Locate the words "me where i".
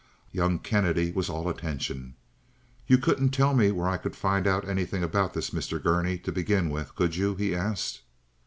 3.53-3.97